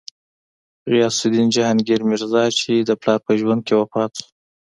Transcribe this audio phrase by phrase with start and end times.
[0.91, 4.27] غیاث الدین جهانګیر میرزا، چې د پلار په ژوند کې وفات شو.